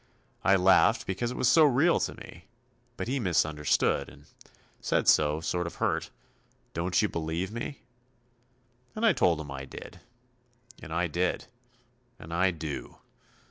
[0.43, 2.45] I laughed because it was so real to me,
[2.97, 4.25] but he misunderstood, and
[4.79, 6.09] said so sort of hurt,
[6.73, 7.83] "Don't you believe me?"
[8.95, 9.99] And I told him I did.
[10.81, 11.45] And I did.
[12.17, 12.97] And I do.